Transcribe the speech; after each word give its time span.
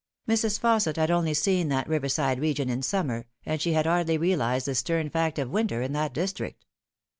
Mrs. 0.27 0.59
Fausset 0.59 0.95
had 0.95 1.11
only 1.11 1.35
seen 1.35 1.67
that 1.69 1.87
riverside 1.87 2.39
region 2.39 2.69
in 2.71 2.81
summer, 2.81 3.27
and 3.45 3.61
she 3.61 3.73
had 3.73 3.85
hardly 3.85 4.17
realised 4.17 4.65
the 4.65 4.73
stern 4.73 5.11
fact 5.11 5.37
of 5.37 5.51
winter 5.51 5.83
in 5.83 5.93
that 5.93 6.11
district. 6.11 6.65